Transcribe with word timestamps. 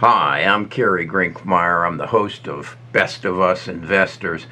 Hi, 0.00 0.42
I'm 0.42 0.68
Kerry 0.68 1.06
Grinkmeyer. 1.06 1.86
I'm 1.86 1.98
the 1.98 2.08
host 2.08 2.48
of 2.48 2.76
Best 2.90 3.24
of 3.24 3.40
Us 3.40 3.68
Investors. 3.68 4.48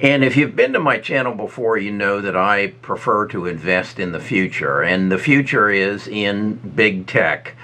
And 0.00 0.24
if 0.24 0.36
you've 0.36 0.56
been 0.56 0.72
to 0.72 0.80
my 0.80 0.98
channel 0.98 1.36
before, 1.36 1.78
you 1.78 1.92
know 1.92 2.20
that 2.20 2.36
I 2.36 2.66
prefer 2.82 3.28
to 3.28 3.46
invest 3.46 4.00
in 4.00 4.10
the 4.10 4.18
future. 4.18 4.82
And 4.82 5.12
the 5.12 5.18
future 5.18 5.70
is 5.70 6.08
in 6.08 6.54
big 6.74 7.06
tech 7.06 7.54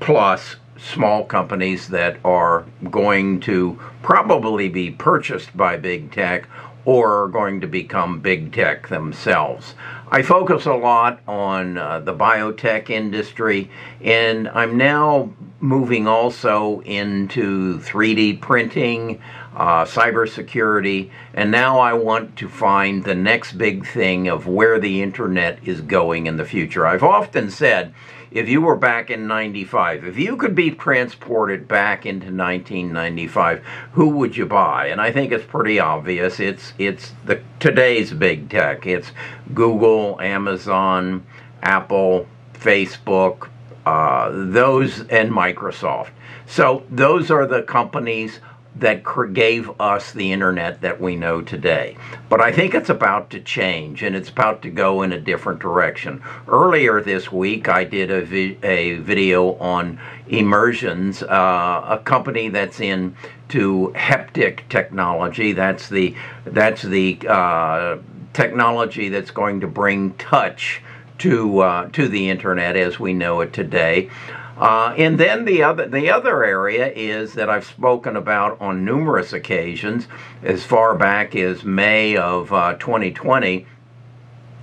plus 0.00 0.56
small 0.78 1.26
companies 1.26 1.88
that 1.88 2.16
are 2.24 2.64
going 2.90 3.40
to 3.40 3.78
probably 4.00 4.70
be 4.70 4.90
purchased 4.90 5.54
by 5.54 5.76
big 5.76 6.10
tech 6.10 6.48
or 6.86 7.24
are 7.24 7.28
going 7.28 7.60
to 7.60 7.66
become 7.66 8.20
big 8.20 8.50
tech 8.50 8.88
themselves. 8.88 9.74
I 10.10 10.22
focus 10.22 10.64
a 10.64 10.72
lot 10.72 11.20
on 11.28 11.76
uh, 11.76 12.00
the 12.00 12.14
biotech 12.14 12.88
industry, 12.88 13.70
and 14.00 14.48
I'm 14.48 14.78
now 14.78 15.32
moving 15.62 16.08
also 16.08 16.80
into 16.80 17.78
3D 17.78 18.40
printing, 18.40 19.22
uh, 19.56 19.84
cybersecurity, 19.84 21.08
and 21.34 21.52
now 21.52 21.78
I 21.78 21.92
want 21.92 22.36
to 22.38 22.48
find 22.48 23.04
the 23.04 23.14
next 23.14 23.52
big 23.52 23.86
thing 23.86 24.26
of 24.26 24.48
where 24.48 24.80
the 24.80 25.00
internet 25.00 25.60
is 25.64 25.80
going 25.80 26.26
in 26.26 26.36
the 26.36 26.44
future. 26.44 26.84
I've 26.84 27.04
often 27.04 27.48
said, 27.48 27.94
if 28.32 28.48
you 28.48 28.60
were 28.60 28.74
back 28.74 29.08
in 29.08 29.28
95, 29.28 30.04
if 30.04 30.18
you 30.18 30.36
could 30.36 30.56
be 30.56 30.72
transported 30.72 31.68
back 31.68 32.06
into 32.06 32.26
1995, 32.26 33.62
who 33.92 34.08
would 34.08 34.36
you 34.36 34.46
buy? 34.46 34.86
And 34.86 35.00
I 35.00 35.12
think 35.12 35.30
it's 35.30 35.44
pretty 35.44 35.78
obvious. 35.78 36.40
It's 36.40 36.72
it's 36.78 37.12
the 37.26 37.42
today's 37.60 38.12
big 38.12 38.48
tech. 38.48 38.86
It's 38.86 39.12
Google, 39.52 40.18
Amazon, 40.20 41.24
Apple, 41.62 42.26
Facebook, 42.54 43.48
uh, 43.86 44.30
those 44.32 45.00
and 45.08 45.30
Microsoft. 45.30 46.10
So 46.46 46.84
those 46.90 47.30
are 47.30 47.46
the 47.46 47.62
companies 47.62 48.40
that 48.76 49.04
gave 49.34 49.70
us 49.80 50.12
the 50.12 50.32
internet 50.32 50.80
that 50.80 50.98
we 51.00 51.14
know 51.14 51.42
today. 51.42 51.96
But 52.30 52.40
I 52.40 52.52
think 52.52 52.74
it's 52.74 52.88
about 52.88 53.28
to 53.30 53.40
change 53.40 54.02
and 54.02 54.16
it's 54.16 54.30
about 54.30 54.62
to 54.62 54.70
go 54.70 55.02
in 55.02 55.12
a 55.12 55.20
different 55.20 55.60
direction. 55.60 56.22
Earlier 56.48 57.02
this 57.02 57.30
week, 57.30 57.68
I 57.68 57.84
did 57.84 58.10
a, 58.10 58.24
vi 58.24 58.56
a 58.62 58.94
video 58.96 59.56
on 59.56 60.00
Immersions, 60.26 61.22
uh, 61.22 61.84
a 61.86 61.98
company 61.98 62.48
that's 62.48 62.80
in 62.80 63.14
to 63.48 63.92
haptic 63.94 64.66
technology. 64.70 65.52
That's 65.52 65.90
the 65.90 66.16
that's 66.46 66.80
the 66.80 67.18
uh, 67.28 67.98
technology 68.32 69.10
that's 69.10 69.30
going 69.30 69.60
to 69.60 69.66
bring 69.66 70.14
touch 70.14 70.80
to 71.22 71.60
uh, 71.60 71.88
to 71.90 72.08
the 72.08 72.28
internet 72.28 72.76
as 72.76 72.98
we 72.98 73.14
know 73.14 73.40
it 73.40 73.52
today. 73.52 74.10
Uh, 74.58 74.92
and 74.98 75.18
then 75.18 75.44
the 75.44 75.62
other 75.62 75.86
the 75.86 76.10
other 76.10 76.44
area 76.44 76.92
is 76.94 77.34
that 77.34 77.48
I've 77.48 77.64
spoken 77.64 78.16
about 78.16 78.60
on 78.60 78.84
numerous 78.84 79.32
occasions, 79.32 80.08
as 80.42 80.64
far 80.64 80.96
back 80.96 81.36
as 81.36 81.62
May 81.64 82.16
of 82.16 82.52
uh, 82.52 82.74
2020, 82.74 83.66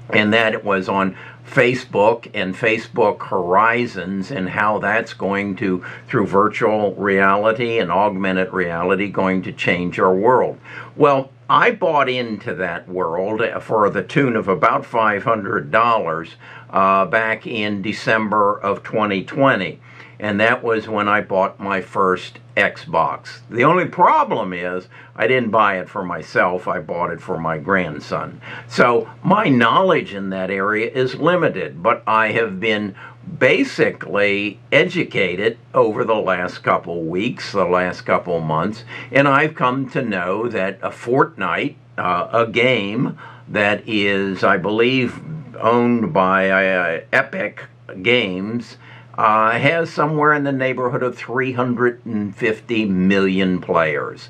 and 0.09 0.33
that 0.33 0.53
it 0.53 0.65
was 0.65 0.89
on 0.89 1.15
Facebook 1.49 2.29
and 2.33 2.53
Facebook 2.53 3.23
Horizons 3.23 4.29
and 4.29 4.49
how 4.49 4.79
that's 4.79 5.13
going 5.13 5.55
to, 5.55 5.83
through 6.07 6.27
virtual 6.27 6.93
reality 6.93 7.79
and 7.79 7.89
augmented 7.89 8.53
reality, 8.53 9.07
going 9.09 9.41
to 9.43 9.51
change 9.51 9.97
our 9.97 10.13
world. 10.13 10.59
Well, 10.95 11.31
I 11.51 11.71
bought 11.71 12.07
into 12.07 12.53
that 12.53 12.87
world 12.87 13.41
for 13.63 13.89
the 13.89 14.03
tune 14.03 14.35
of 14.35 14.47
about 14.47 14.83
$500 14.83 16.33
uh, 16.69 17.05
back 17.05 17.47
in 17.47 17.81
December 17.81 18.59
of 18.59 18.83
2020 18.83 19.79
and 20.19 20.39
that 20.39 20.63
was 20.63 20.87
when 20.87 21.07
I 21.07 21.21
bought 21.21 21.59
my 21.59 21.81
first 21.81 22.39
Xbox. 22.57 23.39
The 23.49 23.63
only 23.63 23.85
problem 23.85 24.51
is 24.51 24.87
I 25.15 25.27
didn't 25.27 25.51
buy 25.51 25.79
it 25.79 25.89
for 25.89 26.03
myself, 26.03 26.67
I 26.67 26.79
bought 26.79 27.11
it 27.11 27.21
for 27.21 27.39
my 27.39 27.57
grandson. 27.57 28.41
So 28.67 29.09
my 29.23 29.45
knowledge 29.45 30.13
in 30.13 30.29
that 30.31 30.51
area 30.51 30.91
is 30.91 31.15
limited, 31.15 31.81
but 31.81 32.03
I 32.05 32.31
have 32.33 32.59
been 32.59 32.95
basically 33.37 34.59
educated 34.71 35.57
over 35.73 36.03
the 36.03 36.15
last 36.15 36.59
couple 36.59 37.03
weeks, 37.03 37.51
the 37.51 37.65
last 37.65 38.01
couple 38.01 38.39
months, 38.41 38.83
and 39.11 39.27
I've 39.27 39.55
come 39.55 39.89
to 39.91 40.01
know 40.01 40.49
that 40.49 40.79
a 40.81 40.89
Fortnite, 40.89 41.75
uh, 41.97 42.27
a 42.31 42.47
game 42.47 43.17
that 43.47 43.87
is, 43.87 44.43
I 44.43 44.57
believe, 44.57 45.21
owned 45.59 46.13
by 46.13 46.49
uh, 46.49 47.01
Epic 47.13 47.65
Games, 48.01 48.77
uh, 49.19 49.59
has 49.59 49.89
somewhere 49.89 50.31
in 50.31 50.45
the 50.45 50.51
neighborhood 50.51 51.03
of 51.03 51.17
350 51.17 52.85
million 52.85 53.59
players. 53.59 54.29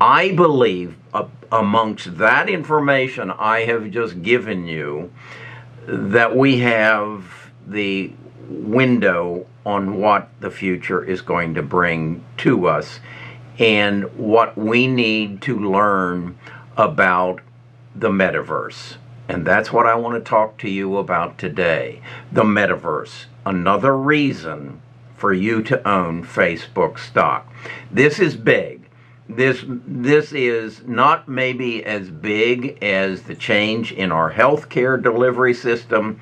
I 0.00 0.30
believe 0.32 0.96
uh, 1.12 1.26
amongst 1.52 2.16
that 2.16 2.48
information 2.48 3.30
I 3.32 3.66
have 3.66 3.90
just 3.90 4.22
given 4.22 4.66
you 4.66 5.12
that 5.86 6.34
we 6.34 6.60
have 6.60 7.50
the 7.66 8.14
window 8.48 9.46
on 9.66 10.00
what 10.00 10.30
the 10.40 10.50
future 10.50 11.04
is 11.04 11.20
going 11.20 11.52
to 11.56 11.62
bring 11.62 12.24
to 12.38 12.66
us 12.66 12.98
and 13.58 14.04
what 14.16 14.56
we 14.56 14.86
need 14.86 15.42
to 15.42 15.58
learn 15.58 16.38
about 16.78 17.42
the 17.94 18.08
metaverse. 18.08 18.96
And 19.28 19.46
that's 19.46 19.70
what 19.70 19.84
I 19.84 19.96
want 19.96 20.14
to 20.14 20.26
talk 20.26 20.56
to 20.60 20.70
you 20.70 20.96
about 20.96 21.36
today 21.36 22.00
the 22.32 22.42
metaverse 22.42 23.26
another 23.46 23.96
reason 23.96 24.80
for 25.16 25.32
you 25.32 25.62
to 25.62 25.88
own 25.88 26.24
Facebook 26.24 26.98
stock. 26.98 27.52
This 27.90 28.18
is 28.18 28.36
big. 28.36 28.88
This 29.28 29.64
this 29.66 30.32
is 30.32 30.82
not 30.86 31.28
maybe 31.28 31.84
as 31.84 32.10
big 32.10 32.82
as 32.82 33.22
the 33.22 33.34
change 33.34 33.92
in 33.92 34.10
our 34.10 34.32
healthcare 34.32 35.00
delivery 35.00 35.54
system, 35.54 36.20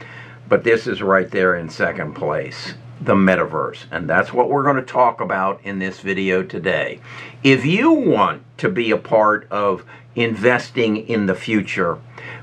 but 0.48 0.64
this 0.64 0.86
is 0.86 1.00
right 1.00 1.30
there 1.30 1.54
in 1.54 1.70
second 1.70 2.14
place 2.14 2.74
the 3.00 3.14
metaverse. 3.14 3.86
And 3.90 4.08
that's 4.08 4.32
what 4.32 4.50
we're 4.50 4.64
going 4.64 4.76
to 4.76 4.82
talk 4.82 5.20
about 5.20 5.60
in 5.62 5.78
this 5.78 6.00
video 6.00 6.42
today. 6.42 7.00
If 7.42 7.64
you 7.64 7.92
want 7.92 8.42
to 8.58 8.68
be 8.68 8.90
a 8.90 8.96
part 8.96 9.46
of 9.50 9.84
investing 10.14 10.96
in 11.08 11.26
the 11.26 11.34
future, 11.34 11.98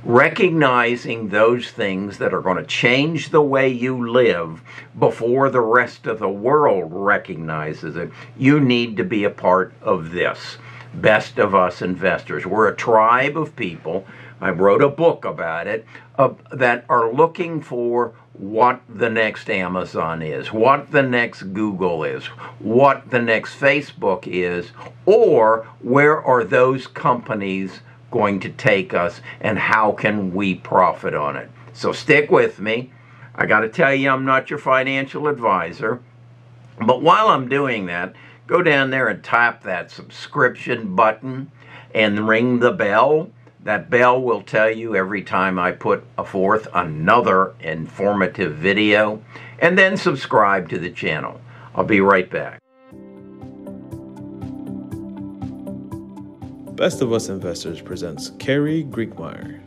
recognizing 0.06 1.30
those 1.30 1.72
things 1.72 2.20
that 2.20 2.32
are 2.32 2.42
going 2.42 2.58
to 2.58 2.66
change 2.66 3.30
the 3.30 3.42
way 3.42 3.68
you 3.68 4.08
live 4.08 4.62
before 4.98 5.50
the 5.50 5.62
rest 5.62 6.06
of 6.06 6.20
the 6.20 6.30
world 6.30 6.88
recognizes 6.94 7.96
it, 7.96 8.12
you 8.38 8.60
need 8.60 8.96
to 8.96 9.04
be 9.04 9.24
a 9.24 9.30
part 9.30 9.74
of 9.82 10.12
this. 10.12 10.58
Best 10.94 11.40
of 11.40 11.56
Us 11.56 11.82
Investors. 11.82 12.46
We're 12.46 12.70
a 12.70 12.76
tribe 12.76 13.36
of 13.36 13.56
people. 13.56 14.06
I 14.40 14.52
wrote 14.52 14.84
a 14.84 14.90
book 14.90 15.26
about 15.26 15.66
it 15.66 15.86
uh, 16.18 16.34
that 16.52 16.86
are 16.88 17.12
looking 17.12 17.60
for 17.62 18.14
what 18.34 18.82
the 18.88 19.10
next 19.10 19.50
Amazon 19.50 20.22
is, 20.22 20.52
what 20.52 20.92
the 20.92 21.02
next 21.02 21.54
Google 21.54 22.04
is, 22.04 22.26
what 22.60 23.10
the 23.10 23.22
next 23.22 23.60
Facebook 23.60 24.28
is, 24.28 24.72
or 25.06 25.68
where 25.82 26.22
are 26.22 26.44
those 26.44 26.86
companies 26.86 27.80
going 28.12 28.40
to 28.42 28.50
take 28.50 28.94
us 28.94 29.22
and 29.42 29.58
how 29.58 29.92
can 29.92 30.34
we 30.34 30.56
profit 30.56 31.14
on 31.14 31.36
it. 31.36 31.50
So 31.74 31.92
stick 31.92 32.32
with 32.32 32.60
me. 32.60 32.92
I 33.36 33.46
got 33.46 33.62
to 33.62 33.70
tell 33.70 33.94
you, 33.94 34.10
I'm 34.10 34.26
not 34.26 34.50
your 34.50 34.60
financial 34.60 35.28
advisor. 35.28 36.02
But 36.80 37.02
while 37.02 37.28
I'm 37.28 37.50
doing 37.50 37.86
that, 37.88 38.14
go 38.48 38.62
down 38.62 38.90
there 38.90 39.08
and 39.08 39.24
tap 39.24 39.64
that 39.64 39.92
subscription 39.92 40.96
button 40.96 41.52
and 41.94 42.28
ring 42.28 42.60
the 42.60 42.72
bell. 42.72 43.30
That 43.64 43.90
bell 43.90 44.22
will 44.22 44.42
tell 44.42 44.70
you 44.70 44.96
every 44.96 45.24
time 45.24 45.58
I 45.58 45.72
put 45.72 46.04
forth 46.26 46.68
another 46.74 47.56
informative 47.60 48.56
video. 48.56 49.22
And 49.60 49.78
then 49.78 49.98
subscribe 49.98 50.70
to 50.70 50.78
the 50.78 50.92
channel. 50.92 51.42
I'll 51.74 51.84
be 51.84 52.02
right 52.02 52.30
back. 52.30 52.62
Best 56.76 57.02
of 57.02 57.14
Us 57.14 57.30
Investors 57.30 57.80
presents 57.80 58.32
Kerry 58.32 58.84
Grinkmeyer. 58.84 59.62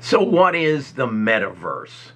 So, 0.00 0.22
what 0.22 0.54
is 0.54 0.92
the 0.92 1.06
metaverse? 1.06 2.12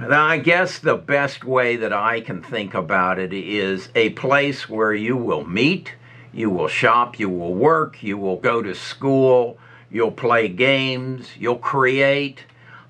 I 0.00 0.38
guess 0.38 0.80
the 0.80 0.96
best 0.96 1.44
way 1.44 1.76
that 1.76 1.92
I 1.92 2.20
can 2.20 2.42
think 2.42 2.74
about 2.74 3.20
it 3.20 3.32
is 3.32 3.90
a 3.94 4.10
place 4.10 4.68
where 4.68 4.92
you 4.92 5.16
will 5.16 5.44
meet, 5.44 5.94
you 6.32 6.50
will 6.50 6.66
shop, 6.66 7.20
you 7.20 7.30
will 7.30 7.54
work, 7.54 8.02
you 8.02 8.18
will 8.18 8.38
go 8.38 8.60
to 8.60 8.74
school, 8.74 9.56
you'll 9.88 10.10
play 10.10 10.48
games, 10.48 11.28
you'll 11.38 11.58
create. 11.58 12.44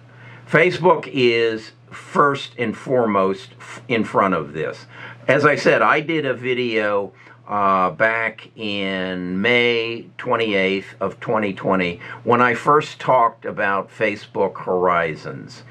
Facebook 0.49 1.11
is 1.13 1.73
first 1.91 2.53
and 2.59 2.77
foremost 2.77 3.49
in 3.89 4.05
front 4.05 4.35
of 4.35 4.53
this. 4.53 4.87
As 5.27 5.45
I 5.45 5.57
said, 5.57 5.83
I 5.83 5.99
did 6.01 6.25
a 6.27 6.35
video 6.35 7.13
uh, 7.49 7.91
back 7.91 8.51
in 8.57 9.41
May 9.41 10.07
28th 10.19 10.95
of 11.01 11.19
2020 11.21 12.01
when 12.25 12.41
I 12.41 12.55
first 12.55 13.01
talked 13.01 13.45
about 13.45 13.91
Facebook 13.91 14.59
Horizons. 14.59 15.63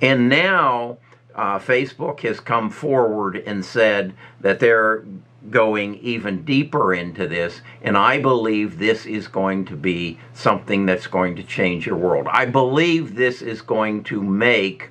And 0.00 0.28
now 0.28 0.98
uh, 1.34 1.58
Facebook 1.58 2.20
has 2.20 2.40
come 2.40 2.70
forward 2.70 3.36
and 3.36 3.64
said 3.64 4.14
that 4.40 4.58
they're 4.60 5.04
going 5.50 5.96
even 5.96 6.44
deeper 6.44 6.92
into 6.92 7.26
this, 7.26 7.60
and 7.82 7.96
I 7.96 8.20
believe 8.20 8.78
this 8.78 9.06
is 9.06 9.28
going 9.28 9.64
to 9.66 9.76
be 9.76 10.18
something 10.34 10.84
that's 10.84 11.06
going 11.06 11.36
to 11.36 11.42
change 11.42 11.86
your 11.86 11.96
world. 11.96 12.26
I 12.30 12.44
believe 12.46 13.14
this 13.14 13.40
is 13.40 13.62
going 13.62 14.04
to 14.04 14.22
make 14.22 14.90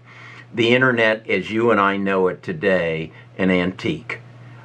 the 0.54 0.74
internet 0.74 1.30
as 1.30 1.52
you 1.52 1.72
and 1.72 1.80
I 1.80 1.98
know 1.98 2.28
it 2.28 2.42
today 2.42 3.12
an 3.38 3.52
antique. 3.52 4.20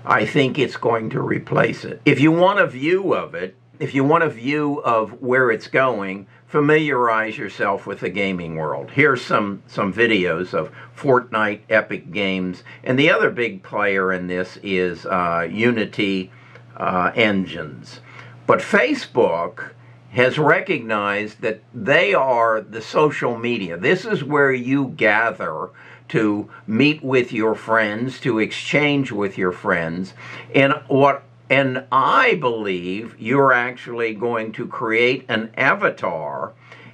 I 0.05 0.27
think 0.27 0.59
it's 0.59 0.77
going 0.77 1.11
to 1.11 1.21
replace 1.21 1.85
it. 1.85 2.01
If 2.05 2.21
you 2.21 2.33
want 2.33 2.59
a 2.59 2.67
view 2.67 3.15
of 3.15 3.35
it, 3.35 3.57
if 3.79 3.95
you 3.95 4.05
want 4.05 4.25
a 4.25 4.29
view 4.29 4.81
of 4.83 5.21
where 5.23 5.51
it's 5.51 5.67
going, 5.67 6.27
familiarize 6.47 7.39
yourself 7.39 7.87
with 7.87 8.01
the 8.01 8.11
gaming 8.11 8.57
world. 8.57 8.91
Here's 8.91 9.25
some, 9.25 9.63
some 9.67 9.93
videos 9.93 10.55
of 10.55 10.71
Fortnite, 10.97 11.63
Epic 11.71 12.13
Games, 12.13 12.63
and 12.85 12.99
the 12.99 13.11
other 13.11 13.31
big 13.31 13.63
player 13.63 14.13
in 14.13 14.27
this 14.27 14.59
is 14.63 15.07
uh, 15.07 15.49
Unity 15.51 16.31
uh, 16.77 17.11
Engines. 17.15 18.01
But 18.47 18.61
Facebook 18.61 19.71
has 20.11 20.39
recognized 20.39 21.41
that 21.41 21.63
they 21.73 22.13
are 22.13 22.61
the 22.61 22.83
social 22.83 23.39
media. 23.39 23.79
This 23.79 24.05
is 24.05 24.23
where 24.23 24.53
you 24.53 24.89
gather 24.89 25.71
to 26.13 26.47
meet 26.67 27.03
with 27.03 27.33
your 27.33 27.55
friends, 27.55 28.21
to 28.21 28.39
exchange 28.39 29.11
with 29.11 29.39
your 29.39 29.51
friends. 29.51 30.13
And 30.55 30.75
what 30.87 31.23
and 31.49 31.85
I 31.91 32.35
believe 32.35 33.17
you're 33.19 33.53
actually 33.53 34.15
going 34.15 34.53
to 34.53 34.67
create 34.67 35.25
an 35.29 35.51
avatar 35.57 36.53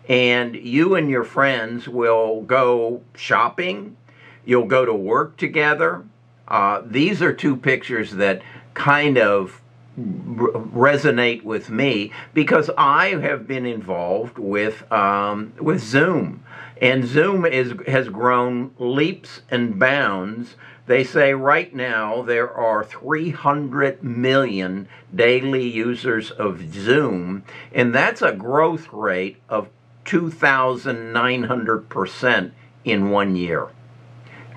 and 0.09 0.55
you 0.55 0.95
and 0.95 1.11
your 1.11 1.25
friends 1.25 1.89
will 1.89 2.43
go 2.43 3.03
shopping, 3.17 3.97
you'll 4.45 4.67
go 4.67 4.85
to 4.85 4.95
work 4.95 5.37
together. 5.37 6.05
Uh, 6.47 6.83
these 6.85 7.21
are 7.21 7.33
two 7.33 7.57
pictures 7.57 8.13
that 8.13 8.41
kind 8.75 9.19
of 9.19 9.61
resonate 9.99 11.43
with 11.43 11.71
me 11.71 12.13
because 12.33 12.71
I 12.79 13.17
have 13.17 13.49
been 13.49 13.67
involved 13.67 14.39
with 14.39 14.91
um, 14.93 15.53
with 15.59 15.81
Zoom, 15.81 16.45
and 16.81 17.05
Zoom 17.05 17.45
is 17.45 17.75
has 17.87 18.09
grown 18.09 18.71
leaps 18.79 19.43
and 19.51 19.79
bounds 19.79 20.55
they 20.89 21.05
say 21.05 21.33
right 21.35 21.73
now 21.75 22.23
there 22.23 22.51
are 22.51 22.83
300 22.83 24.03
million 24.03 24.89
daily 25.15 25.69
users 25.69 26.31
of 26.31 26.73
Zoom, 26.73 27.45
and 27.75 27.95
that's 27.95 28.23
a 28.23 28.33
growth 28.33 28.89
rate 28.91 29.37
of 29.51 29.69
2,900% 30.07 32.53
in 32.85 33.11
one 33.11 33.37
year. 33.37 33.69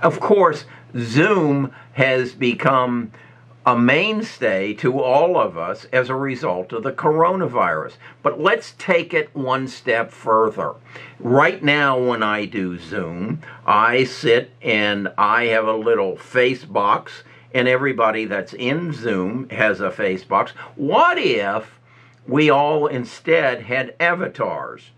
Of 0.01 0.21
course, 0.21 0.63
Zoom 0.97 1.73
has 1.93 2.33
become 2.33 3.11
a 3.65 3.77
mainstay 3.77 4.73
to 4.73 4.99
all 4.99 5.37
of 5.37 5.55
us 5.57 5.85
as 5.93 6.09
a 6.09 6.15
result 6.15 6.73
of 6.73 6.81
the 6.81 6.91
coronavirus. 6.91 7.93
But 8.23 8.39
let's 8.39 8.73
take 8.77 9.13
it 9.13 9.35
one 9.35 9.67
step 9.67 10.11
further. 10.11 10.73
Right 11.19 11.63
now, 11.63 11.99
when 11.99 12.23
I 12.23 12.45
do 12.45 12.79
Zoom, 12.79 13.41
I 13.65 14.03
sit 14.03 14.51
and 14.61 15.09
I 15.17 15.45
have 15.45 15.67
a 15.67 15.75
little 15.75 16.15
face 16.15 16.65
box, 16.65 17.23
and 17.53 17.67
everybody 17.67 18.25
that's 18.25 18.53
in 18.53 18.93
Zoom 18.93 19.47
has 19.49 19.79
a 19.79 19.91
face 19.91 20.23
box. 20.23 20.51
What 20.75 21.19
if 21.19 21.79
we 22.27 22.49
all 22.49 22.87
instead 22.87 23.63
had 23.63 23.95
avatars? 23.99 24.89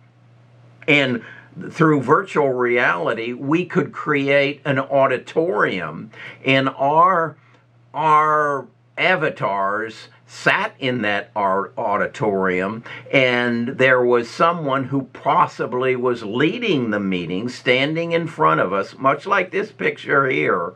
And 0.88 1.24
through 1.70 2.02
virtual 2.02 2.50
reality, 2.50 3.34
we 3.34 3.66
could 3.66 3.92
create 3.92 4.62
an 4.64 4.80
auditorium, 4.80 6.12
and 6.46 6.70
our 6.70 7.36
our 7.94 8.68
avatars 8.98 10.10
sat 10.26 10.74
in 10.80 11.02
that 11.02 11.32
auditorium 11.36 12.84
and 13.12 13.68
there 13.68 14.04
was 14.04 14.30
someone 14.30 14.86
who 14.86 15.04
possibly 15.14 15.96
was 15.96 16.24
leading 16.24 16.90
the 16.90 17.00
meeting 17.00 17.48
standing 17.50 18.12
in 18.12 18.28
front 18.28 18.60
of 18.60 18.74
us 18.74 18.98
much 18.98 19.26
like 19.26 19.52
this 19.52 19.72
picture 19.72 20.28
here. 20.28 20.74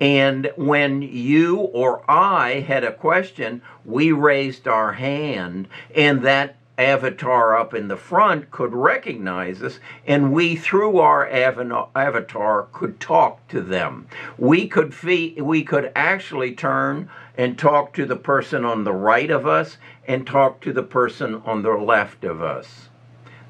And 0.00 0.52
when 0.56 1.02
you 1.02 1.56
or 1.56 2.08
I 2.08 2.60
had 2.60 2.84
a 2.84 2.92
question, 2.92 3.62
we 3.84 4.12
raised 4.12 4.68
our 4.68 4.92
hand, 4.92 5.66
and 5.92 6.22
that 6.22 6.57
avatar 6.78 7.56
up 7.56 7.74
in 7.74 7.88
the 7.88 7.96
front 7.96 8.50
could 8.50 8.72
recognize 8.72 9.62
us, 9.62 9.80
and 10.06 10.32
we, 10.32 10.54
through 10.54 10.98
our 10.98 11.28
avatar, 11.28 12.68
could 12.72 13.00
talk 13.00 13.46
to 13.48 13.60
them. 13.60 14.06
We 14.38 14.68
could 14.68 14.94
we 15.02 15.64
could 15.64 15.92
actually 15.96 16.54
turn 16.54 17.10
and 17.36 17.58
talk 17.58 17.92
to 17.94 18.06
the 18.06 18.16
person 18.16 18.64
on 18.64 18.84
the 18.84 18.92
right 18.92 19.30
of 19.30 19.46
us 19.46 19.76
and 20.06 20.26
talk 20.26 20.60
to 20.60 20.72
the 20.72 20.82
person 20.82 21.42
on 21.44 21.62
the 21.62 21.72
left 21.72 22.24
of 22.24 22.40
us. 22.42 22.88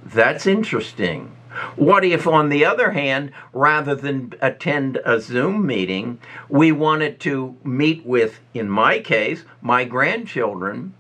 That's 0.05 0.47
interesting. 0.47 1.37
What 1.77 2.05
if, 2.05 2.27
on 2.27 2.51
the 2.51 2.65
other 2.65 2.93
hand, 2.93 3.33
rather 3.53 3.95
than 3.95 4.35
attend 4.41 5.01
a 5.05 5.21
Zoom 5.21 5.67
meeting, 5.67 6.19
we 6.49 6.73
wanted 6.73 7.21
to 7.21 7.57
meet 7.65 8.05
with, 8.07 8.41
in 8.55 8.69
my 8.69 9.01
case, 9.01 9.45
my 9.61 9.85
grandchildren 9.85 10.95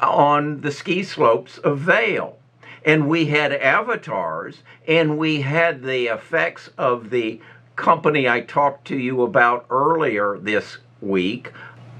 on 0.00 0.60
the 0.60 0.72
ski 0.72 1.02
slopes 1.02 1.58
of 1.58 1.78
Vail. 1.78 2.38
And 2.84 3.08
we 3.08 3.26
had 3.26 3.52
avatars 3.52 4.62
and 4.88 5.18
we 5.18 5.42
had 5.42 5.82
the 5.82 6.06
effects 6.06 6.70
of 6.78 7.10
the 7.10 7.40
company 7.76 8.28
I 8.28 8.40
talked 8.40 8.86
to 8.88 8.96
you 8.96 9.22
about 9.22 9.66
earlier 9.70 10.38
this 10.38 10.78
week, 11.00 11.52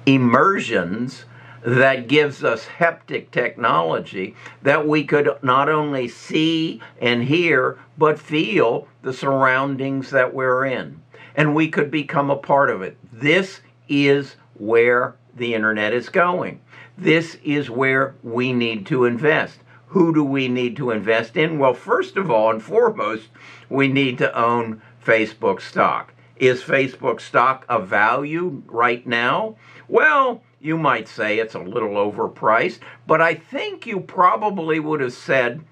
immersions 0.06 1.24
that 1.62 2.08
gives 2.08 2.42
us 2.42 2.64
haptic 2.78 3.30
technology 3.30 4.34
that 4.62 4.86
we 4.86 5.04
could 5.04 5.30
not 5.42 5.68
only 5.68 6.08
see 6.08 6.80
and 7.00 7.22
hear, 7.24 7.78
but 7.98 8.18
feel 8.18 8.88
the 9.02 9.12
surroundings 9.12 10.10
that 10.10 10.32
we're 10.32 10.64
in. 10.64 11.00
And 11.34 11.54
we 11.54 11.68
could 11.68 11.90
become 11.90 12.30
a 12.30 12.36
part 12.36 12.70
of 12.70 12.82
it. 12.82 12.96
This 13.12 13.60
is 13.88 14.36
where 14.58 15.16
the 15.40 15.54
internet 15.54 15.92
is 15.92 16.08
going. 16.08 16.60
This 16.96 17.38
is 17.42 17.70
where 17.70 18.14
we 18.22 18.52
need 18.52 18.86
to 18.86 19.06
invest. 19.06 19.58
Who 19.88 20.14
do 20.14 20.22
we 20.22 20.46
need 20.46 20.76
to 20.76 20.90
invest 20.90 21.36
in? 21.36 21.58
Well, 21.58 21.74
first 21.74 22.16
of 22.16 22.30
all 22.30 22.50
and 22.50 22.62
foremost, 22.62 23.28
we 23.68 23.88
need 23.88 24.18
to 24.18 24.38
own 24.38 24.82
Facebook 25.04 25.60
stock. 25.60 26.12
Is 26.36 26.62
Facebook 26.62 27.20
stock 27.20 27.64
of 27.68 27.88
value 27.88 28.62
right 28.66 29.04
now? 29.06 29.56
Well, 29.88 30.42
you 30.60 30.76
might 30.76 31.08
say 31.08 31.38
it's 31.38 31.54
a 31.54 31.58
little 31.58 31.90
overpriced, 31.90 32.78
but 33.06 33.20
I 33.20 33.34
think 33.34 33.86
you 33.86 34.00
probably 34.00 34.78
would 34.78 35.00
have 35.00 35.14
said 35.14 35.62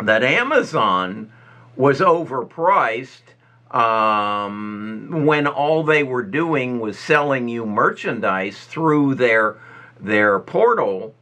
that 0.00 0.24
Amazon 0.24 1.32
was 1.76 2.00
overpriced 2.00 3.32
um, 3.72 5.24
when 5.24 5.46
all 5.46 5.82
they 5.82 6.02
were 6.02 6.22
doing 6.22 6.78
was 6.78 6.98
selling 6.98 7.48
you 7.48 7.64
merchandise 7.64 8.64
through 8.64 9.14
their 9.14 9.56
their 9.98 10.38
portal, 10.40 11.14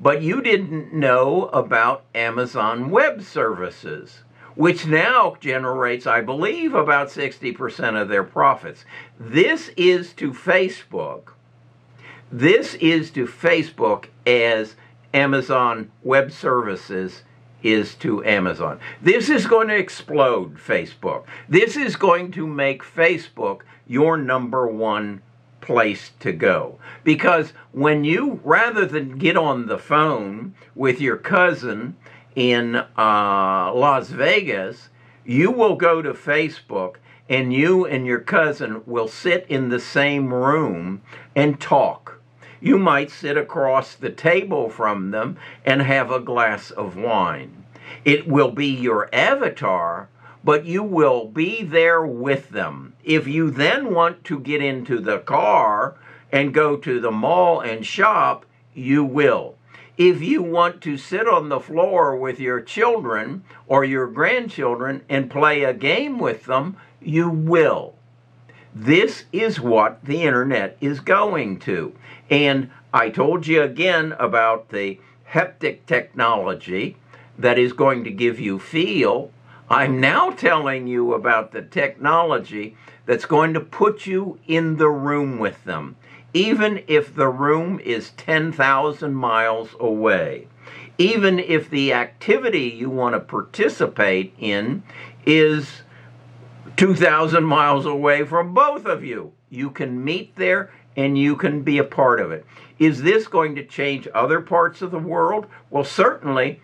but 0.00 0.22
you 0.22 0.40
didn't 0.40 0.94
know 0.94 1.46
about 1.48 2.04
Amazon 2.14 2.90
Web 2.90 3.22
Services, 3.22 4.20
which 4.54 4.86
now 4.86 5.36
generates, 5.40 6.06
I 6.06 6.20
believe, 6.20 6.74
about 6.74 7.08
60% 7.08 8.00
of 8.00 8.08
their 8.08 8.22
profits. 8.22 8.84
This 9.18 9.70
is 9.76 10.12
to 10.14 10.32
Facebook. 10.32 11.32
This 12.30 12.74
is 12.74 13.10
to 13.10 13.26
Facebook 13.26 14.06
as 14.24 14.76
Amazon 15.12 15.90
Web 16.04 16.30
Services 16.30 17.24
is 17.62 17.94
to 17.96 18.24
Amazon. 18.24 18.80
This 19.02 19.28
is 19.28 19.46
going 19.46 19.68
to 19.68 19.76
explode 19.76 20.56
Facebook. 20.56 21.24
This 21.48 21.76
is 21.76 21.96
going 21.96 22.32
to 22.32 22.46
make 22.46 22.82
Facebook 22.82 23.60
your 23.86 24.16
number 24.16 24.66
one 24.66 25.22
place 25.60 26.12
to 26.20 26.32
go. 26.32 26.78
Because 27.04 27.52
when 27.72 28.04
you, 28.04 28.40
rather 28.44 28.86
than 28.86 29.18
get 29.18 29.36
on 29.36 29.66
the 29.66 29.78
phone 29.78 30.54
with 30.74 31.00
your 31.00 31.16
cousin 31.16 31.96
in 32.34 32.76
uh, 32.76 33.72
Las 33.74 34.08
Vegas, 34.08 34.88
you 35.24 35.50
will 35.50 35.76
go 35.76 36.02
to 36.02 36.12
Facebook 36.12 36.96
and 37.28 37.52
you 37.52 37.86
and 37.86 38.06
your 38.06 38.20
cousin 38.20 38.82
will 38.86 39.08
sit 39.08 39.46
in 39.48 39.68
the 39.68 39.80
same 39.80 40.32
room 40.34 41.02
and 41.36 41.60
talk. 41.60 42.19
You 42.60 42.78
might 42.78 43.10
sit 43.10 43.36
across 43.36 43.94
the 43.94 44.10
table 44.10 44.68
from 44.68 45.10
them 45.10 45.38
and 45.64 45.82
have 45.82 46.10
a 46.10 46.20
glass 46.20 46.70
of 46.70 46.96
wine. 46.96 47.64
It 48.04 48.26
will 48.26 48.50
be 48.50 48.66
your 48.66 49.08
avatar, 49.14 50.08
but 50.44 50.64
you 50.64 50.82
will 50.82 51.26
be 51.26 51.62
there 51.62 52.04
with 52.04 52.50
them. 52.50 52.94
If 53.02 53.26
you 53.26 53.50
then 53.50 53.94
want 53.94 54.24
to 54.24 54.38
get 54.38 54.62
into 54.62 55.00
the 55.00 55.18
car 55.18 55.94
and 56.30 56.54
go 56.54 56.76
to 56.76 57.00
the 57.00 57.10
mall 57.10 57.60
and 57.60 57.84
shop, 57.84 58.44
you 58.74 59.04
will. 59.04 59.56
If 59.98 60.22
you 60.22 60.42
want 60.42 60.80
to 60.82 60.96
sit 60.96 61.28
on 61.28 61.48
the 61.48 61.60
floor 61.60 62.16
with 62.16 62.40
your 62.40 62.60
children 62.60 63.44
or 63.66 63.84
your 63.84 64.06
grandchildren 64.06 65.02
and 65.08 65.30
play 65.30 65.62
a 65.64 65.74
game 65.74 66.18
with 66.18 66.44
them, 66.44 66.76
you 67.00 67.28
will. 67.28 67.94
This 68.74 69.24
is 69.32 69.60
what 69.60 70.04
the 70.04 70.22
internet 70.22 70.76
is 70.80 71.00
going 71.00 71.58
to. 71.60 71.92
And 72.30 72.70
I 72.94 73.10
told 73.10 73.46
you 73.46 73.62
again 73.62 74.14
about 74.18 74.70
the 74.70 75.00
haptic 75.32 75.84
technology 75.86 76.96
that 77.38 77.58
is 77.58 77.72
going 77.72 78.04
to 78.04 78.10
give 78.10 78.38
you 78.38 78.58
feel. 78.58 79.32
I'm 79.68 80.00
now 80.00 80.30
telling 80.30 80.86
you 80.86 81.12
about 81.14 81.52
the 81.52 81.62
technology 81.62 82.76
that's 83.06 83.26
going 83.26 83.54
to 83.54 83.60
put 83.60 84.06
you 84.06 84.38
in 84.46 84.76
the 84.76 84.88
room 84.88 85.38
with 85.38 85.64
them, 85.64 85.96
even 86.32 86.84
if 86.86 87.14
the 87.14 87.28
room 87.28 87.80
is 87.80 88.10
10,000 88.10 89.14
miles 89.14 89.70
away. 89.80 90.46
Even 90.98 91.38
if 91.38 91.70
the 91.70 91.92
activity 91.92 92.64
you 92.64 92.90
want 92.90 93.14
to 93.14 93.20
participate 93.20 94.34
in 94.38 94.82
is 95.24 95.82
2,000 96.76 97.42
miles 97.42 97.86
away 97.86 98.24
from 98.24 98.54
both 98.54 98.84
of 98.84 99.02
you. 99.02 99.32
You 99.48 99.70
can 99.70 100.04
meet 100.04 100.36
there 100.36 100.70
and 100.96 101.16
you 101.16 101.36
can 101.36 101.62
be 101.62 101.78
a 101.78 101.84
part 101.84 102.20
of 102.20 102.32
it. 102.32 102.44
Is 102.78 103.02
this 103.02 103.28
going 103.28 103.54
to 103.56 103.64
change 103.64 104.08
other 104.14 104.40
parts 104.40 104.82
of 104.82 104.90
the 104.90 104.98
world? 104.98 105.46
Well, 105.70 105.84
certainly 105.84 106.60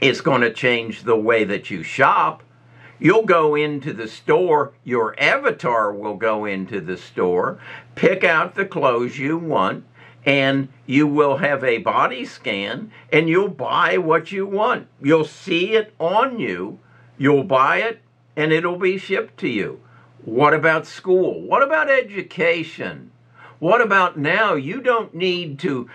it's 0.00 0.20
going 0.20 0.42
to 0.42 0.52
change 0.52 1.02
the 1.02 1.16
way 1.16 1.44
that 1.44 1.70
you 1.70 1.82
shop. 1.82 2.42
You'll 3.00 3.24
go 3.24 3.54
into 3.54 3.92
the 3.92 4.08
store, 4.08 4.72
your 4.84 5.18
avatar 5.20 5.92
will 5.92 6.16
go 6.16 6.44
into 6.44 6.80
the 6.80 6.96
store, 6.96 7.60
pick 7.94 8.24
out 8.24 8.54
the 8.54 8.64
clothes 8.64 9.18
you 9.18 9.38
want, 9.38 9.84
and 10.24 10.68
you 10.84 11.06
will 11.06 11.36
have 11.36 11.62
a 11.62 11.78
body 11.78 12.24
scan 12.24 12.90
and 13.12 13.28
you'll 13.28 13.48
buy 13.48 13.98
what 13.98 14.32
you 14.32 14.46
want. 14.46 14.88
You'll 15.00 15.24
see 15.24 15.74
it 15.74 15.94
on 15.98 16.38
you, 16.38 16.80
you'll 17.16 17.44
buy 17.44 17.78
it, 17.78 18.00
and 18.36 18.52
it'll 18.52 18.78
be 18.78 18.98
shipped 18.98 19.38
to 19.38 19.48
you. 19.48 19.80
What 20.24 20.54
about 20.54 20.86
school? 20.86 21.40
What 21.40 21.62
about 21.62 21.88
education? 21.88 23.10
What 23.58 23.80
about 23.80 24.18
now? 24.18 24.54
You 24.54 24.80
don't 24.80 25.14
need 25.14 25.58
to. 25.60 25.88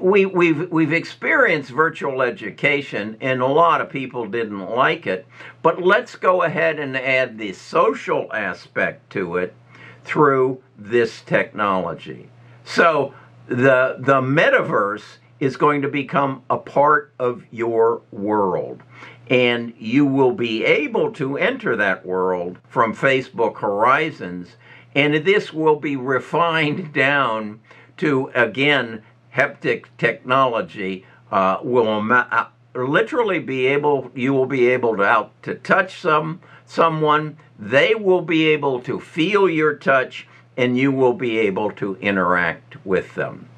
We, 0.00 0.26
we've, 0.26 0.70
we've 0.72 0.92
experienced 0.92 1.70
virtual 1.70 2.22
education, 2.22 3.16
and 3.20 3.40
a 3.40 3.46
lot 3.46 3.80
of 3.80 3.88
people 3.88 4.26
didn't 4.26 4.68
like 4.68 5.06
it. 5.06 5.26
But 5.62 5.80
let's 5.80 6.16
go 6.16 6.42
ahead 6.42 6.80
and 6.80 6.96
add 6.96 7.38
the 7.38 7.52
social 7.52 8.32
aspect 8.32 9.10
to 9.10 9.36
it 9.36 9.54
through 10.04 10.60
this 10.76 11.20
technology. 11.22 12.28
So 12.64 13.14
the, 13.46 13.96
the 14.00 14.20
metaverse 14.20 15.18
is 15.38 15.56
going 15.56 15.82
to 15.82 15.88
become 15.88 16.42
a 16.50 16.56
part 16.56 17.12
of 17.18 17.44
your 17.50 18.02
world 18.10 18.82
and 19.30 19.72
you 19.78 20.04
will 20.04 20.32
be 20.32 20.64
able 20.64 21.10
to 21.12 21.38
enter 21.38 21.76
that 21.76 22.04
world 22.04 22.58
from 22.68 22.94
Facebook 22.94 23.56
Horizons, 23.58 24.56
and 24.94 25.14
this 25.24 25.52
will 25.52 25.76
be 25.76 25.96
refined 25.96 26.92
down 26.92 27.60
to 27.96 28.30
again 28.34 29.02
haptic 29.34 29.86
technology 29.98 31.04
uh, 31.32 31.58
will 31.62 32.12
uh, 32.12 32.46
literally 32.74 33.38
be 33.38 33.66
able 33.66 34.10
you 34.14 34.32
will 34.32 34.46
be 34.46 34.66
able 34.68 34.96
to 34.96 35.02
out 35.02 35.30
to 35.42 35.54
touch 35.54 36.00
some 36.00 36.40
someone 36.66 37.36
they 37.58 37.94
will 37.94 38.22
be 38.22 38.46
able 38.46 38.80
to 38.80 38.98
feel 39.00 39.48
your 39.48 39.74
touch 39.74 40.26
and 40.56 40.78
you 40.78 40.92
will 40.92 41.14
be 41.14 41.38
able 41.38 41.70
to 41.70 41.96
interact 41.96 42.76
with 42.84 43.14
them 43.14 43.48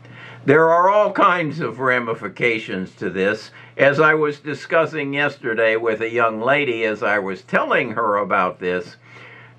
there 0.47 0.71
are 0.71 0.89
all 0.89 1.11
kinds 1.11 1.59
of 1.59 1.81
ramifications 1.81 2.95
to 2.95 3.11
this. 3.11 3.51
As 3.77 3.99
I 3.99 4.15
was 4.15 4.39
discussing 4.39 5.13
yesterday 5.13 5.75
with 5.75 6.01
a 6.01 6.09
young 6.09 6.41
lady, 6.41 6.85
as 6.85 7.03
I 7.03 7.19
was 7.19 7.43
telling 7.43 7.91
her 7.91 8.17
about 8.19 8.61
this, 8.61 8.95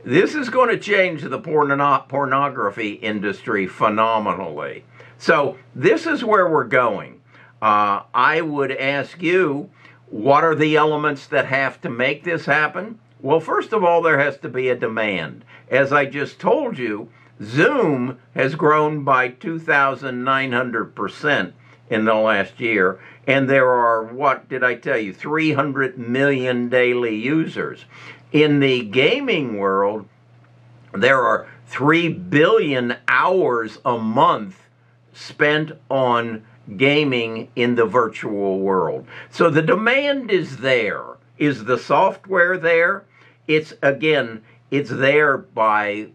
this 0.03 0.35
is 0.35 0.49
going 0.49 0.69
to 0.69 0.77
change 0.77 1.23
the 1.23 1.39
porno- 1.39 2.05
pornography 2.07 2.93
industry 2.93 3.67
phenomenally. 3.67 4.83
So, 5.17 5.57
this 5.75 6.05
is 6.05 6.23
where 6.23 6.49
we're 6.49 6.65
going. 6.65 7.21
Uh, 7.61 8.03
I 8.13 8.41
would 8.41 8.71
ask 8.71 9.21
you, 9.21 9.69
what 10.09 10.43
are 10.43 10.55
the 10.55 10.75
elements 10.75 11.27
that 11.27 11.45
have 11.47 11.81
to 11.81 11.89
make 11.89 12.23
this 12.23 12.45
happen? 12.45 12.99
Well, 13.19 13.39
first 13.39 13.73
of 13.73 13.83
all, 13.83 14.01
there 14.01 14.19
has 14.19 14.37
to 14.39 14.49
be 14.49 14.69
a 14.69 14.75
demand. 14.75 15.43
As 15.69 15.91
I 15.91 16.05
just 16.05 16.39
told 16.39 16.77
you, 16.77 17.09
Zoom 17.41 18.19
has 18.35 18.55
grown 18.55 19.03
by 19.03 19.29
2,900% 19.29 21.53
in 21.89 22.05
the 22.05 22.15
last 22.15 22.59
year. 22.59 22.99
And 23.25 23.49
there 23.49 23.69
are, 23.69 24.03
what 24.03 24.47
did 24.47 24.63
I 24.63 24.75
tell 24.75 24.97
you, 24.97 25.13
300 25.13 25.97
million 25.97 26.69
daily 26.69 27.15
users. 27.15 27.85
In 28.31 28.59
the 28.59 28.83
gaming 28.83 29.57
world, 29.57 30.07
there 30.93 31.23
are 31.23 31.47
3 31.67 32.09
billion 32.09 32.95
hours 33.07 33.79
a 33.85 33.97
month 33.97 34.67
spent 35.13 35.71
on 35.89 36.43
gaming 36.75 37.49
in 37.55 37.75
the 37.75 37.85
virtual 37.85 38.59
world. 38.59 39.07
So 39.29 39.49
the 39.49 39.61
demand 39.61 40.29
is 40.31 40.57
there. 40.57 41.03
Is 41.37 41.65
the 41.65 41.77
software 41.77 42.57
there? 42.57 43.05
It's 43.47 43.73
again, 43.81 44.43
it's 44.71 44.89
there 44.89 45.37
by 45.37 46.07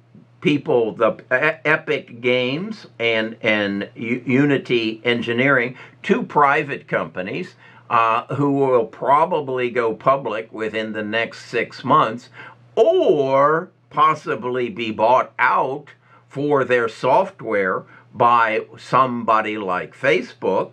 people, 0.43 0.93
the 0.93 1.17
Epic 1.31 2.21
Games 2.21 2.87
and 2.99 3.37
and 3.41 3.89
Unity 3.95 5.01
Engineering, 5.05 5.77
two 6.03 6.23
private 6.23 6.89
companies 6.89 7.55
uh, 7.93 8.35
who 8.35 8.53
will 8.53 8.87
probably 8.87 9.71
go 9.71 9.95
public 9.95 10.51
within 10.51 10.93
the 10.93 11.05
next 11.05 11.45
six 11.45 11.85
months, 11.85 12.31
or 12.75 13.71
possibly 13.91 14.71
be 14.71 14.91
bought 14.91 15.33
out 15.39 15.89
for 16.27 16.65
their 16.65 16.89
software 16.89 17.85
by 18.15 18.65
somebody 18.79 19.59
like 19.59 19.95
Facebook. 19.95 20.73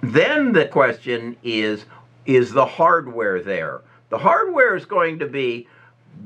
Then 0.00 0.52
the 0.52 0.66
question 0.66 1.36
is 1.42 1.86
is 2.24 2.52
the 2.52 2.66
hardware 2.66 3.42
there? 3.42 3.82
The 4.10 4.18
hardware 4.18 4.76
is 4.76 4.84
going 4.84 5.18
to 5.18 5.26
be 5.26 5.66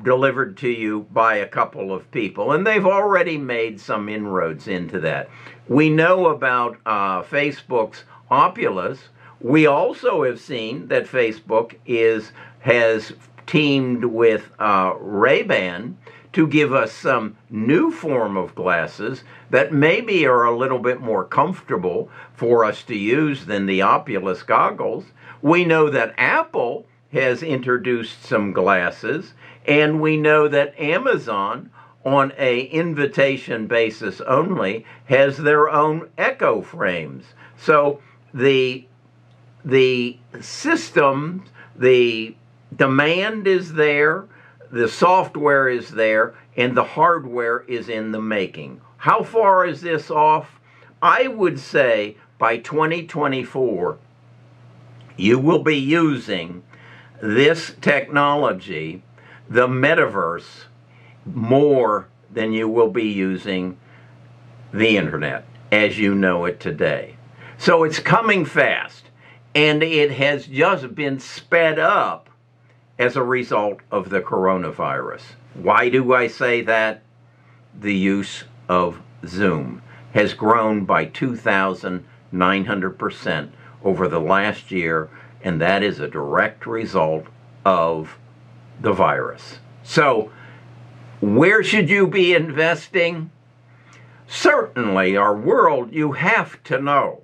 delivered 0.04 0.58
to 0.58 0.68
you 0.68 1.06
by 1.10 1.36
a 1.36 1.48
couple 1.48 1.90
of 1.90 2.10
people, 2.10 2.52
and 2.52 2.66
they've 2.66 2.84
already 2.84 3.38
made 3.38 3.80
some 3.80 4.10
inroads 4.10 4.68
into 4.68 5.00
that. 5.00 5.30
We 5.68 5.88
know 5.88 6.26
about 6.26 6.76
uh, 6.84 7.22
Facebook's 7.22 8.04
Oculus. 8.30 8.98
We 9.40 9.66
also 9.66 10.24
have 10.24 10.40
seen 10.40 10.88
that 10.88 11.06
Facebook 11.06 11.76
is 11.86 12.32
has 12.60 13.12
teamed 13.46 14.04
with 14.04 14.50
uh, 14.58 14.94
Ray-Ban 14.98 15.96
to 16.32 16.46
give 16.46 16.72
us 16.72 16.92
some 16.92 17.36
new 17.48 17.90
form 17.90 18.36
of 18.36 18.54
glasses 18.54 19.24
that 19.50 19.72
maybe 19.72 20.26
are 20.26 20.44
a 20.44 20.56
little 20.56 20.78
bit 20.78 21.00
more 21.00 21.24
comfortable 21.24 22.10
for 22.34 22.64
us 22.64 22.82
to 22.82 22.94
use 22.96 23.46
than 23.46 23.66
the 23.66 23.82
Oculus 23.82 24.42
goggles. 24.42 25.04
We 25.40 25.64
know 25.64 25.88
that 25.90 26.14
Apple 26.18 26.86
has 27.12 27.42
introduced 27.42 28.24
some 28.24 28.52
glasses 28.52 29.32
and 29.66 30.00
we 30.00 30.16
know 30.16 30.48
that 30.48 30.78
Amazon, 30.78 31.70
on 32.04 32.32
a 32.36 32.62
invitation 32.64 33.66
basis 33.66 34.20
only, 34.22 34.84
has 35.06 35.38
their 35.38 35.68
own 35.68 36.10
echo 36.18 36.62
frames. 36.62 37.24
So 37.56 38.00
the 38.34 38.86
the 39.66 40.16
system, 40.40 41.44
the 41.74 42.34
demand 42.74 43.46
is 43.46 43.74
there, 43.74 44.24
the 44.70 44.88
software 44.88 45.68
is 45.68 45.90
there, 45.90 46.34
and 46.56 46.76
the 46.76 46.84
hardware 46.84 47.60
is 47.68 47.88
in 47.88 48.12
the 48.12 48.20
making. 48.20 48.80
How 48.98 49.22
far 49.22 49.66
is 49.66 49.82
this 49.82 50.10
off? 50.10 50.60
I 51.02 51.26
would 51.26 51.58
say 51.58 52.16
by 52.38 52.58
2024, 52.58 53.98
you 55.16 55.38
will 55.38 55.62
be 55.62 55.76
using 55.76 56.62
this 57.20 57.74
technology, 57.80 59.02
the 59.48 59.66
metaverse, 59.66 60.64
more 61.24 62.06
than 62.32 62.52
you 62.52 62.68
will 62.68 62.90
be 62.90 63.04
using 63.04 63.76
the 64.72 64.96
internet 64.96 65.44
as 65.72 65.98
you 65.98 66.14
know 66.14 66.44
it 66.44 66.60
today. 66.60 67.16
So 67.58 67.84
it's 67.84 67.98
coming 67.98 68.44
fast, 68.44 69.05
and 69.56 69.82
it 69.82 70.12
has 70.12 70.46
just 70.46 70.94
been 70.94 71.18
sped 71.18 71.78
up 71.78 72.28
as 72.98 73.16
a 73.16 73.22
result 73.22 73.78
of 73.90 74.10
the 74.10 74.20
coronavirus. 74.20 75.22
Why 75.54 75.88
do 75.88 76.12
I 76.12 76.26
say 76.26 76.60
that? 76.60 77.02
The 77.80 77.94
use 77.94 78.44
of 78.68 79.00
Zoom 79.26 79.80
has 80.12 80.34
grown 80.34 80.84
by 80.84 81.06
2,900% 81.06 83.50
over 83.82 84.08
the 84.08 84.20
last 84.20 84.70
year, 84.70 85.08
and 85.42 85.58
that 85.62 85.82
is 85.82 86.00
a 86.00 86.08
direct 86.08 86.66
result 86.66 87.24
of 87.64 88.18
the 88.78 88.92
virus. 88.92 89.60
So, 89.82 90.30
where 91.22 91.64
should 91.64 91.88
you 91.88 92.06
be 92.06 92.34
investing? 92.34 93.30
Certainly, 94.28 95.16
our 95.16 95.34
world, 95.34 95.94
you 95.94 96.12
have 96.12 96.62
to 96.64 96.78
know, 96.78 97.22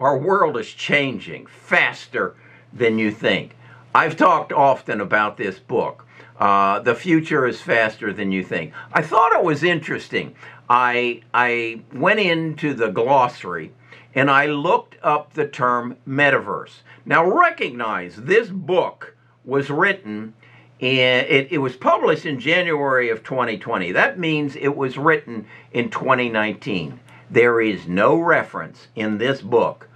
our 0.00 0.16
world 0.16 0.56
is 0.56 0.68
changing 0.68 1.46
faster 1.46 2.34
than 2.72 2.98
you 2.98 3.10
think. 3.10 3.56
I've 3.94 4.16
talked 4.16 4.52
often 4.52 5.00
about 5.00 5.36
this 5.36 5.58
book. 5.58 6.04
Uh, 6.38 6.78
the 6.80 6.94
future 6.94 7.46
is 7.46 7.60
faster 7.60 8.12
than 8.12 8.30
you 8.30 8.44
think. 8.44 8.72
I 8.92 9.02
thought 9.02 9.32
it 9.32 9.42
was 9.42 9.64
interesting. 9.64 10.36
I 10.70 11.22
I 11.34 11.82
went 11.92 12.20
into 12.20 12.74
the 12.74 12.90
glossary 12.90 13.72
and 14.14 14.30
I 14.30 14.46
looked 14.46 14.96
up 15.02 15.32
the 15.32 15.48
term 15.48 15.96
metaverse. 16.06 16.82
Now 17.04 17.28
recognize 17.28 18.16
this 18.16 18.48
book 18.48 19.16
was 19.44 19.70
written 19.70 20.34
and 20.80 21.26
it, 21.26 21.50
it 21.50 21.58
was 21.58 21.74
published 21.74 22.24
in 22.24 22.38
January 22.38 23.10
of 23.10 23.24
2020. 23.24 23.90
That 23.92 24.18
means 24.18 24.54
it 24.54 24.76
was 24.76 24.96
written 24.96 25.46
in 25.72 25.90
2019. 25.90 27.00
There 27.30 27.60
is 27.60 27.86
no 27.86 28.18
reference 28.18 28.88
in 28.94 29.18
this 29.18 29.42
book 29.42 29.88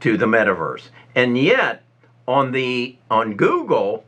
to 0.00 0.16
the 0.16 0.26
metaverse. 0.26 0.88
And 1.14 1.38
yet, 1.38 1.84
on 2.26 2.50
the 2.52 2.96
on 3.10 3.36
Google, 3.36 4.04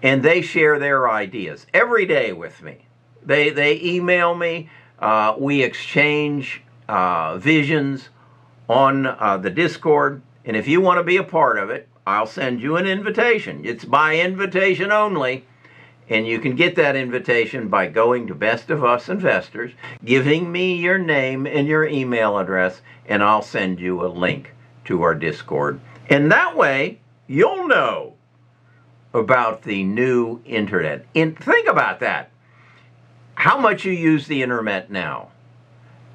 and 0.03 0.23
they 0.23 0.43
share 0.43 0.79
their 0.79 1.11
ideas 1.11 1.67
every 1.73 2.07
day 2.07 2.33
with 2.33 2.63
me. 2.63 2.87
They 3.25 3.51
they 3.51 3.81
email 3.81 4.35
me. 4.35 4.69
Uh, 4.99 5.35
we 5.39 5.63
exchange 5.63 6.63
uh, 6.89 7.39
visions 7.39 8.09
on 8.69 9.07
uh, 9.07 9.39
the 9.39 9.51
Discord, 9.51 10.23
and 10.45 10.57
if 10.57 10.67
you 10.67 10.81
want 10.81 10.99
to 10.99 11.05
be 11.05 11.17
a 11.17 11.25
part 11.25 11.59
of 11.59 11.71
it, 11.71 11.89
I'll 12.07 12.27
send 12.27 12.61
you 12.61 12.77
an 12.77 12.87
invitation. 12.87 13.65
It's 13.65 13.85
by 13.85 14.17
invitation 14.17 14.91
only. 14.91 15.45
And 16.09 16.27
you 16.27 16.41
can 16.41 16.57
get 16.57 16.75
that 16.77 16.97
invitation 16.97 17.69
by 17.69 17.87
going 17.87 18.27
to 18.27 18.35
Best 18.35 18.71
of 18.71 18.85
Us 18.85 19.09
Investors, 19.09 19.73
giving 20.05 20.51
me 20.51 20.75
your 20.75 20.99
name 20.99 21.47
and 21.47 21.67
your 21.69 21.87
email 21.87 22.39
address, 22.39 22.83
and 23.07 23.23
I'll 23.23 23.43
send 23.43 23.79
you 23.79 24.05
a 24.05 24.09
link 24.09 24.53
to 24.87 25.03
our 25.03 25.15
Discord. 25.15 25.81
And 26.11 26.31
that 26.33 26.57
way, 26.57 26.99
you'll 27.29 27.69
know 27.69 28.15
about 29.15 29.63
the 29.63 29.85
new 29.85 30.41
internet. 30.45 31.07
And 31.15 31.39
think 31.39 31.69
about 31.69 32.01
that 32.01 32.33
how 33.35 33.59
much 33.59 33.85
you 33.85 33.93
use 33.93 34.27
the 34.27 34.43
internet 34.43 34.91
now. 34.91 35.29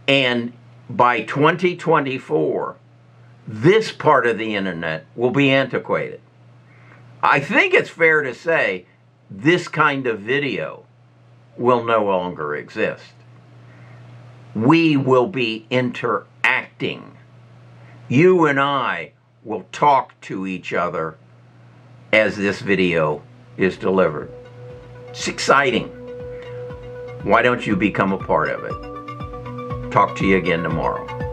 And 0.08 0.54
by 0.90 1.22
2024, 1.22 2.78
this 3.48 3.92
part 3.92 4.28
of 4.28 4.38
the 4.38 4.56
internet 4.56 5.06
will 5.16 5.32
be 5.32 5.50
antiquated. 5.50 6.22
I 7.22 7.40
think 7.40 7.74
it's 7.74 7.90
fair 7.90 8.22
to 8.22 8.34
say 8.34 8.86
this 9.30 9.68
kind 9.68 10.08
of 10.08 10.20
video 10.20 10.86
will 11.58 11.84
no 11.84 12.06
longer 12.06 12.56
exist. 12.56 13.14
We 14.56 14.96
will 14.96 15.28
be 15.28 15.66
interacting. 15.70 17.18
You 18.08 18.46
and 18.46 18.60
I 18.60 19.14
will 19.44 19.66
talk 19.72 20.20
to 20.22 20.48
each 20.48 20.74
other 20.74 21.18
as 22.14 22.38
this 22.38 22.62
video 22.62 23.22
is 23.58 23.78
delivered. 23.78 24.32
It's 25.10 25.28
exciting. 25.28 25.88
Why 27.24 27.42
don't 27.42 27.66
you 27.66 27.76
become 27.76 28.14
a 28.14 28.18
part 28.18 28.50
of 28.50 28.64
it? 28.64 28.97
Talk 29.98 30.16
to 30.18 30.28
you 30.28 30.38
again 30.38 30.62
tomorrow. 30.62 31.27